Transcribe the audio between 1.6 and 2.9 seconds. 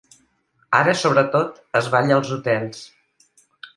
es balla als hotels.